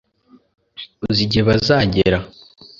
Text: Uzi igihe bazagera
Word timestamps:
Uzi 1.07 1.21
igihe 1.27 1.43
bazagera 1.49 2.17